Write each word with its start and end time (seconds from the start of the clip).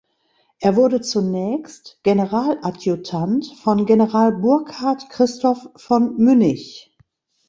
Er 0.59 0.75
wurde 0.77 1.01
zunächst 1.01 1.99
Generaladjutant 2.01 3.45
von 3.61 3.85
General 3.85 4.31
Burkhard 4.31 5.09
Christoph 5.09 5.69
von 5.75 6.17
Münnich. 6.17 6.97